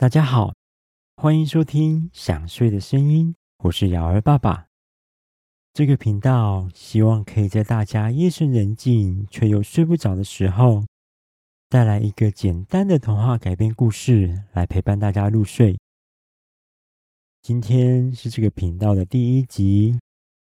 [0.00, 0.54] 大家好，
[1.14, 4.66] 欢迎收听《想睡的声音》，我是瑶儿爸爸。
[5.74, 10.86] 这个频道希望可以在大家夜深人静却又睡不着的时候，
[11.68, 15.78] 带来一个简单的童话改编故事，来陪伴大家入睡。
[17.42, 20.00] 今天是这个频道的第一集，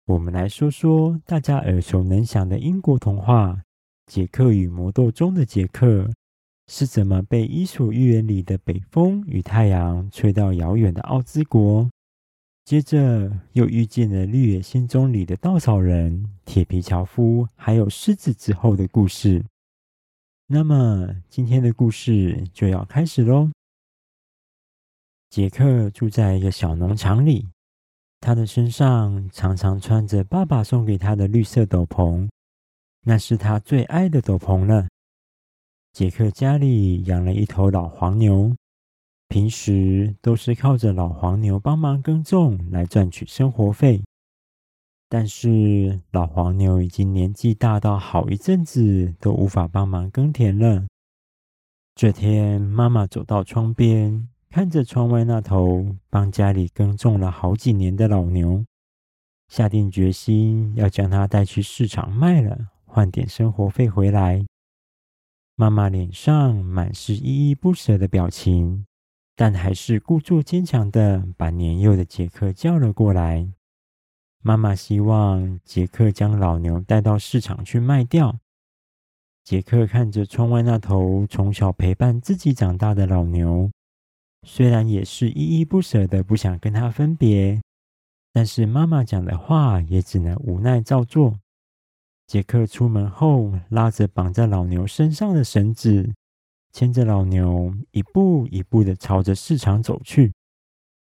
[0.06, 3.52] 我们来说说大家耳熟能详的英国童话
[4.06, 6.10] 《杰克与魔豆》中的杰克。
[6.66, 11.90] 是怎么被《伊索寓言》里的北风与太阳吹到遥远的奥兹国？
[12.64, 19.44] 接着又遇见了《绿野仙踪》里的稻草人、铁皮樵夫，还有狮子之后的故事。
[20.46, 23.50] 那么今天的故事就要开始喽。
[25.28, 27.46] 杰克住在一个小农场里，
[28.20, 32.30] 他的身上常常穿着爸爸送给他的绿色斗篷，
[33.02, 34.88] 那是他最爱的斗篷了。
[35.94, 38.52] 杰克家里养了一头老黄牛，
[39.28, 44.02] 平时都是靠着老黄牛帮忙耕种来赚取生活费。
[45.08, 50.84] 但是老黄牛已经年纪大到好一阵子都无法帮忙耕田了。
[51.94, 58.64] 这天，妈妈走到窗边，看着窗外那头帮家里耕种了好几年的老牛，
[59.46, 64.44] 下定决心要将它带去市场卖了，换点生活费回来。
[65.56, 68.86] 妈妈脸上满是依依不舍的表情，
[69.36, 73.48] 但还是故作坚强的把年幼的杰克叫了过来。
[74.42, 78.40] 妈妈希望杰克将老牛带到市场去卖掉。
[79.44, 83.70] 杰克看着窗外那头从小陪伴自己长大的老牛，
[84.42, 87.62] 虽然也是依依不舍的不想跟他分别，
[88.32, 91.38] 但是妈妈讲的话也只能无奈照做。
[92.26, 96.12] 杰克出门后，拉着绑在老牛身上的绳子，
[96.72, 100.32] 牵着老牛，一步一步的朝着市场走去。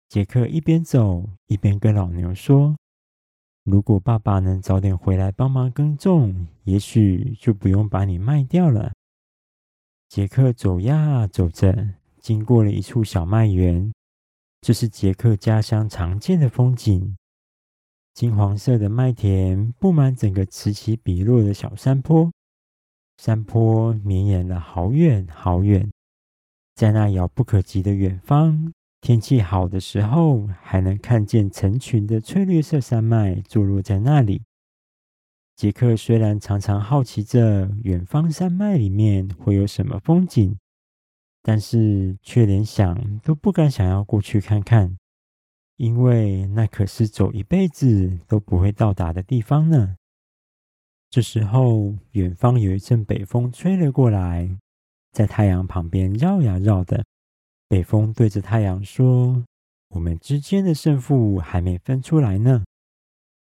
[0.09, 2.75] 杰克一边走，一边跟老牛说
[3.63, 8.91] ：“如果爸爸能早点回来帮忙耕种，也许就不用把你卖掉了。”
[10.09, 13.91] 杰克走呀走着，经过了一处小麦园，
[14.61, 17.15] 这是杰克家乡常见的风景。
[18.13, 22.31] 金黄色的麦田布满整个此起彼落的小山坡，
[23.17, 25.91] 山坡绵延了好远好远，
[26.75, 34.43] 在那遥不可及的远方，天气好的时候，还能看见成群的翠绿色山脉坐落在那里。
[35.55, 40.55] 杰克虽然常常好奇着远方山脉里面会有什么风景，
[41.41, 44.97] 但是却连想都不敢想要过去看看。
[45.77, 49.95] 因为那可是走一辈子都不会到达的地方呢。
[51.09, 54.57] 这时候，远方有一阵北风吹了过来，
[55.11, 57.03] 在太阳旁边绕呀绕的。
[57.67, 59.43] 北风对着太阳说
[59.89, 62.63] ：“我们之间的胜负还没分出来呢，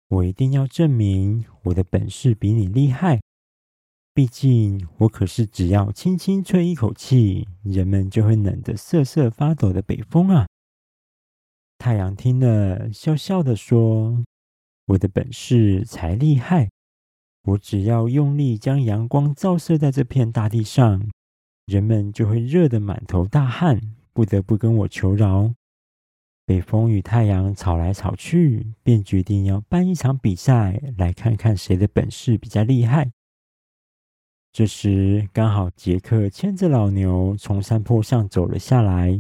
[0.09, 3.21] 我一定要证明我的本事比你厉害。
[4.15, 10.47] 毕竟，我可是只要轻轻吹一口气，人们就会冷得瑟瑟发抖的北风啊！”
[11.89, 14.23] 太阳听了，笑笑的说
[14.89, 16.69] ：“我的本事才厉害！
[17.45, 21.09] 我只要用力将阳光照射在这片大地上，
[21.65, 23.81] 人们就会热得满头大汗，
[24.13, 25.55] 不得不跟我求饶。”
[26.45, 33.11] 北风与太阳吵来吵去，便决定要办一场比赛，来看看谁的本事比较厉害。
[34.53, 39.19] 这时，刚好杰克牵着老牛从山坡上走了下来。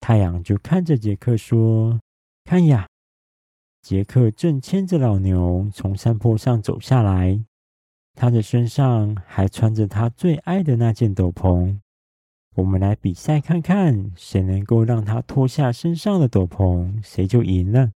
[0.00, 2.00] 太阳就看着杰克说
[2.44, 2.88] ：“看呀！”
[3.82, 7.44] 杰克正牵着老牛从山坡上走下来，
[8.14, 11.78] 他的身上还穿着他最爱的那件斗篷。
[12.56, 17.92] 我们来比赛看看，谁能够让他脱下身上的斗篷，谁就赢了。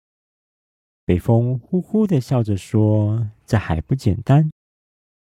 [1.04, 4.50] 北风呼呼的笑着说：“这还不简单？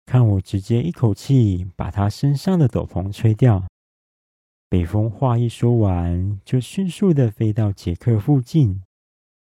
[0.05, 3.67] 看我直接一口气把他身上的斗篷吹掉。”
[4.69, 8.83] 北风话一说完，就迅速的飞到杰克附近。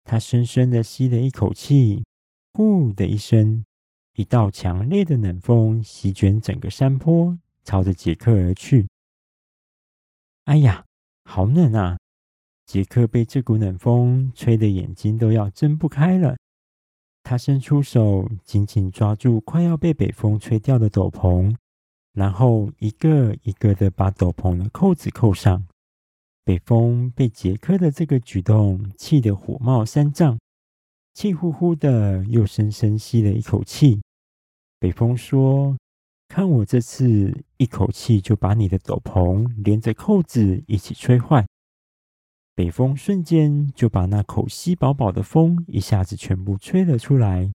[0.04, 2.04] 他深深的吸了一口气，
[2.52, 3.64] 呼的一声，
[4.16, 8.86] 一道强烈的冷风席卷整个山坡，朝着杰克而去。
[10.44, 10.84] 哎呀，
[11.24, 11.96] 好冷啊！
[12.66, 16.36] 杰克被这股冷风吹得眼睛都要睁不开了。
[17.22, 21.56] 他伸出手，紧紧抓住快要被北风吹掉的斗篷。
[22.14, 25.66] 然后一个一个的把斗篷的扣子扣上。
[26.44, 30.38] 北风被杰克的这个举动气得火冒三丈，
[31.12, 34.00] 气呼呼的又深深吸了一口气。
[34.78, 35.76] 北风说
[36.28, 41.46] ：“看我这次一口气就把你的斗篷连着扣子一起吹坏。”
[42.54, 47.50] 北风瞬间就把那口吸饱饱的风一下子全部吹了出来。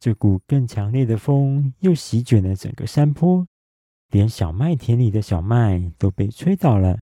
[0.00, 3.46] 这股更强烈的风又席卷了整个山坡，
[4.12, 6.98] 连小麦田里的小麦都被吹倒了。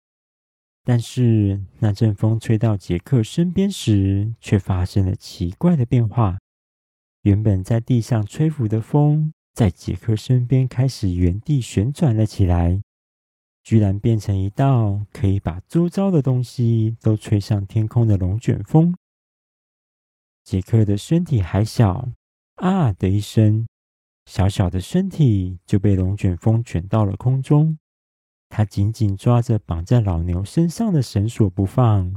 [0.84, 6.38] 但是那阵风吹到杰克身边时，却发生了奇怪的变化。
[7.22, 12.80] 原本在地上吹拂的风，在杰克身边开始原地旋转了起来，
[13.62, 18.94] 居然变成一道可以把周遭的东西都吹上天空的龙卷风。
[20.44, 22.08] 杰克的身体还小，
[22.54, 23.66] 啊的一声，
[24.28, 27.78] 小小的身体就被龙卷风卷到了空中。
[28.50, 32.14] 他紧紧抓着绑在老牛身上的绳索不放，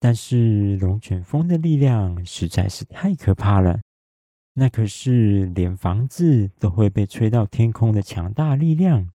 [0.00, 3.78] 但是龙卷风的力量实在是太可怕了。
[4.54, 9.10] 那可是连房子都会被吹到天空的强大力量。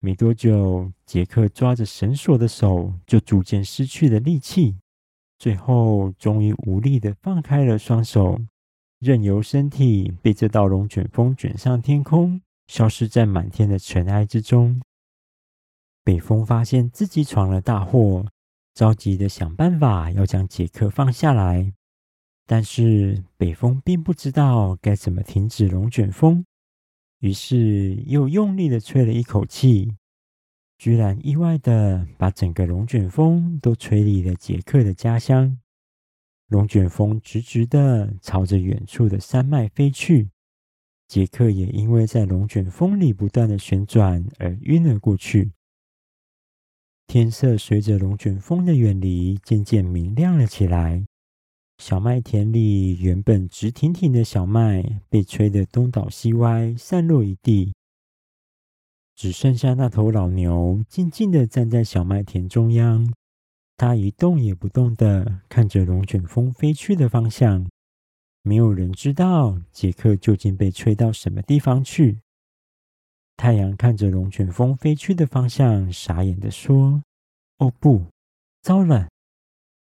[0.00, 4.76] 没多久，杰克抓着绳索的手就逐渐失去了力气，
[5.38, 8.38] 最后终于无力地放开了双手，
[8.98, 14.80] 任由身体被这道龙卷风卷上天空，消失在满天的尘埃之中。
[16.02, 18.26] 北风发现自己闯了大祸，
[18.74, 21.72] 着急的想办法要将杰克放下来。
[22.44, 26.44] 但是北风并不知道该怎么停止龙卷风，
[27.20, 29.94] 于是又用力的吹了一口气，
[30.78, 35.58] 居然意外的把整个龙卷风都吹离了杰克的家乡。
[36.48, 40.30] 龙卷风直直地朝着远处的山脉飞去，
[41.06, 45.52] 杰克也因为在龙卷风里不断地旋转而晕了过去。
[47.06, 51.04] 天色随着龙卷风的远离，渐渐明亮了起来。
[51.76, 57.74] 小麦田里原本直挺挺的小麦，被吹得东倒西歪，散落一地。
[59.14, 63.12] 只剩下那头老牛静静地站在小麦田中央，
[63.78, 67.64] 他一动也不动地看着龙卷风飞去的方向。
[68.42, 72.18] 没有人知道杰克究竟被吹到什么地方去。
[73.36, 77.02] 太阳看着龙卷风飞去的方向，傻眼地说
[77.58, 78.04] ：“哦不，
[78.62, 79.08] 糟了！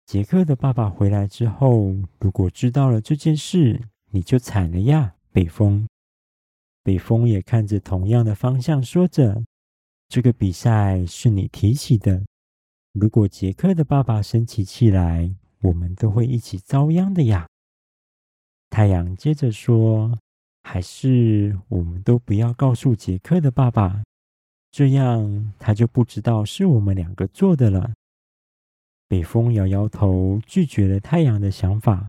[0.04, 5.88] 杰克的爸爸回来之后，如果知道了这件事，你就惨了呀！”北风，
[6.82, 9.42] 北风也看着同样的方向，说着
[10.08, 12.22] ：“这个比赛是你提起的，
[12.98, 17.46] 如果杰克的爸爸生起气来，我们都会一起遭殃的呀。”
[18.70, 20.18] 太阳接着说。
[20.68, 24.02] 还是我们都不要告诉杰克的爸爸，
[24.72, 27.92] 这样他就不知道是我们两个做的了。
[29.06, 32.08] 北风摇摇头，拒绝了太阳的想法。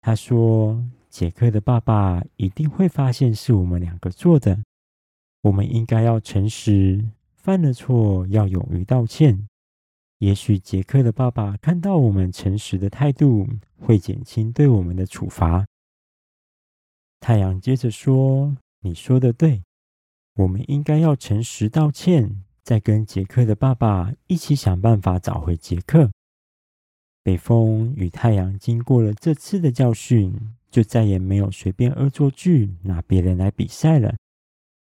[0.00, 4.62] 他说：“杰克的爸爸一定会发现是我们两个做的。
[5.40, 7.04] 我们应该要诚实，
[7.34, 9.48] 犯了错要勇于道歉。
[10.22, 13.44] 也许杰克的爸爸看到我们诚实的态度，
[13.80, 15.66] 会减轻对我们的处罚。”
[17.18, 19.64] 太阳接着说：“你说的对，
[20.36, 26.12] 我们应该要诚实道歉，再跟杰克的爸爸一起想办法找回杰克。”
[27.24, 30.32] 北风与太阳经过了这次的教训，
[30.70, 34.14] 就再也没有随便恶作剧拿别人来比赛了。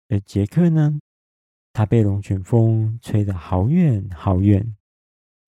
[0.08, 0.98] 而杰克呢？
[1.72, 4.76] 他被龙卷风吹得好远好远，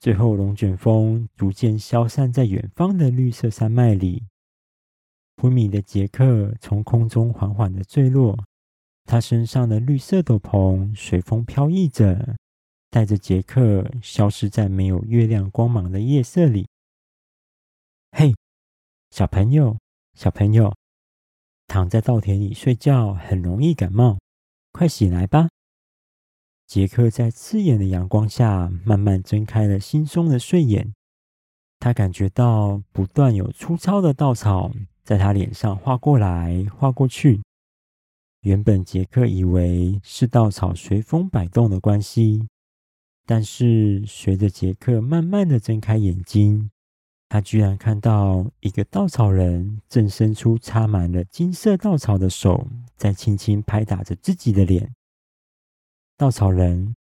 [0.05, 4.23] 最后龙卷风逐渐消散在远方的绿色山脉里。
[5.39, 8.39] 昏迷的杰克从空中缓缓地坠落，
[9.07, 12.37] 他身上的绿色斗篷随风飘逸着，
[12.91, 16.69] 带着杰克消失在没有月亮光芒的夜色里。
[18.13, 18.35] 嘿，
[19.11, 19.79] 小朋友，
[20.13, 20.71] 小朋友，
[21.67, 24.19] 躺在稻田里睡觉很容易感冒，
[24.71, 25.49] 快醒来吧！
[26.67, 30.95] 杰克在刺眼的阳光下慢慢睁开了惺忪的睡眼，
[31.79, 34.73] 他感觉到不断有粗糙的稻草。
[35.05, 37.43] 在他脸上划过来划过去，
[38.41, 42.49] 原本杰克以为是稻草随风摆动的关系，
[43.27, 46.71] 但是随着杰克慢慢的睁开眼睛，
[47.29, 52.67] 他居然看到一个稻草人正伸出插满了金色稻草的手，
[52.97, 54.91] 在轻轻拍打着自己的脸。
[56.17, 56.95] 稻草人，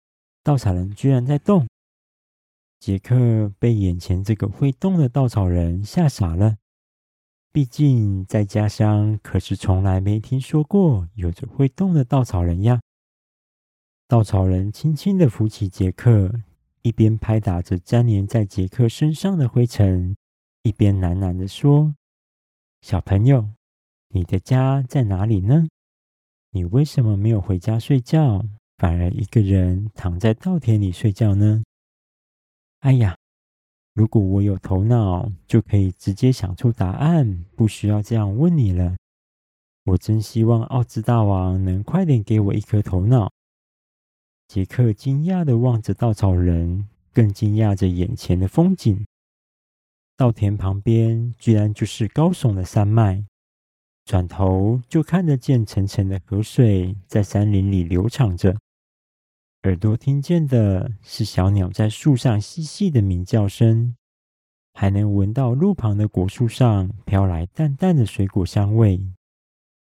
[0.41, 1.67] 稻草人居然在动！
[2.79, 6.55] 杰克被眼前这个会动的稻草人吓傻了。
[7.51, 12.79] 毕竟在家乡可是从来没听说过有着会动的稻草人呀。
[14.07, 16.31] 稻草人轻轻地扶起杰克，
[16.81, 20.15] 一边拍打着粘连在杰克身上的灰尘，
[20.63, 21.93] 一边喃喃地说
[22.79, 23.49] ：“小朋友，
[24.07, 25.67] 你的家在哪里呢？
[26.51, 28.45] 你为什么没有回家睡觉，
[28.81, 31.61] 反而一个人躺在稻田里睡觉呢？”
[32.81, 33.15] 哎呀，
[33.93, 38.95] 如果我有头脑，就可以直接想出答案，不需要这样问你了。
[39.83, 43.31] 我真希望奥兹大王能快点给我一颗头脑。
[44.47, 49.05] 杰克惊讶地望着稻草人，更惊讶着眼前的风景。
[50.17, 53.23] 稻田旁边居然就是高耸的山脉，
[54.05, 58.57] 转头就看得见层层的河水在山林里流淌着。
[59.63, 63.95] 耳朵听见的是小鸟在树上细细的鸣叫声，
[64.73, 68.99] 还能闻到路旁的果树上飘来淡淡的水果香味。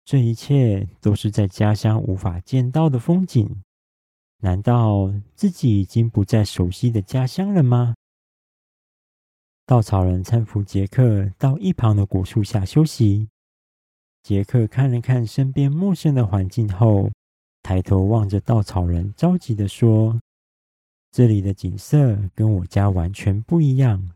[0.03, 3.63] 这一切都是在家乡无法见到的风景。
[4.39, 7.95] 难道自己已经不在熟悉的家乡了吗？
[9.65, 13.29] 稻草人搀扶杰克到一旁的果树下休息。
[14.21, 17.09] 杰克看了看身边陌生的环境后，
[17.63, 20.19] 抬头望着稻草人，着急地说
[21.11, 24.11] ：“这里的景色跟我家完全不一样。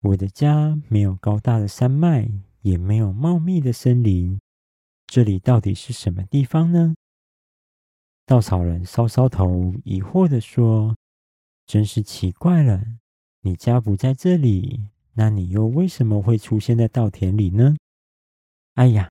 [0.00, 2.28] 我的家没有高大的山脉，
[2.62, 4.40] 也没有茂密的森林。
[5.06, 6.94] 这里到底是什么地方呢？”
[8.26, 10.96] 稻草人搔搔头，疑惑地说
[11.66, 12.84] ：“真是奇怪了，
[13.42, 17.76] 你家不在这里，那你又为什么会出现在稻田里呢？”
[18.74, 19.08] 哎呀，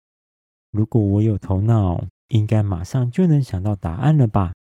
[0.71, 2.05] 如果我有头脑。
[2.31, 4.53] 应该马上就能想到答案了吧？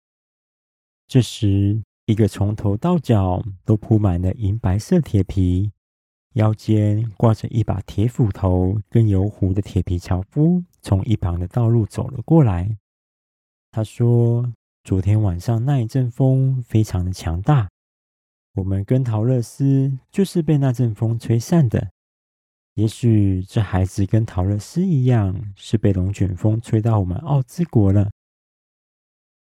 [1.08, 5.72] 这时，一个从头到脚都铺满了银白色铁皮、
[6.34, 12.78] 腰间挂着一把铁斧头跟油壶的铁皮樵夫从一旁的道路走了过来。
[13.72, 14.52] 他说
[14.84, 17.70] ：“昨天晚上那一阵风非常的强大，
[18.56, 21.92] 我们跟桃乐丝就是被那阵风吹散的。”
[22.80, 28.10] 也许这孩子跟桃乐丝一样，是被龙卷风吹到我们奥兹国了。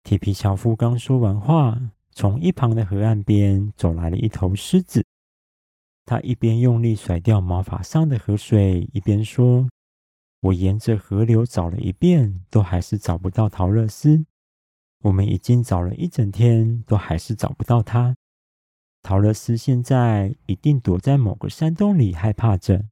[0.02, 5.02] 铁皮樵夫刚说完话，从一旁的河岸边走来了一头狮子。
[6.04, 9.66] 他一边用力甩掉毛发上的河水，一边说
[10.42, 14.26] ：“我沿着河流找了一遍，都还是找不到桃乐丝。
[15.04, 18.14] 我们已经找了一整天，都还是找不到他。
[19.02, 22.84] 桃乐丝现在一定躲在某个山洞里，害怕着。”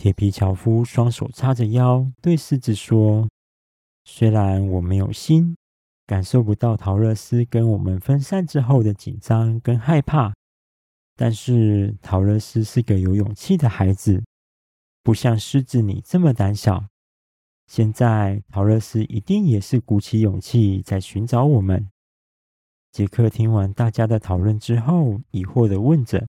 [0.00, 3.28] 铁皮樵夫双手叉着腰，对狮子说
[4.04, 5.54] ：“虽然我没有心，
[6.06, 10.32] 感受不到桃乐丝跟我们分散之后的紧张跟害怕，
[11.16, 14.24] 但是桃乐丝是个有勇气的孩子，
[15.02, 16.82] 不像狮子你这么胆小。
[17.66, 21.86] 现在桃乐丝一定也是鼓起勇气在寻找我们。”
[22.90, 26.26] 杰克听完大家的讨论之后，疑惑地问着：“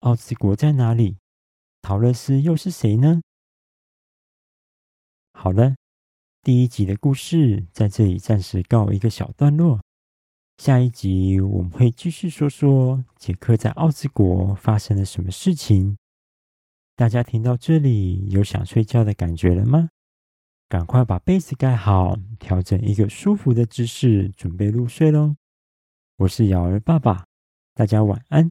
[0.00, 1.18] 奥兹国在哪里？”
[1.86, 3.22] 陶乐斯又是谁呢？
[5.32, 5.76] 好了，
[6.42, 9.80] 第一集的故事在这里暂时告一个小段落。
[10.58, 15.96] 下一集我们会继续说说杰克在奥兹国发生了什么事情。
[16.96, 19.88] 大家听到这里有想睡觉的感觉了吗？
[20.68, 25.36] 赶快把被子盖好，调整一个舒服的姿势，准备入睡喽。
[26.16, 27.24] 我是瑶儿爸爸，
[27.74, 28.50] 大家晚安。